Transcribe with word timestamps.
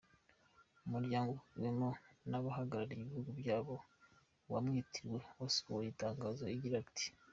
Umuryango 0.85 1.29
uhuriwemo 1.37 1.89
n'abahagarariye 2.29 3.01
ibihugu 3.03 3.29
byabo 3.39 3.75
wamwitiriwe, 4.51 5.19
wasohoye 5.39 5.87
itangazo 5.91 6.41
ugira 6.57 6.77
uti:. 6.85 7.07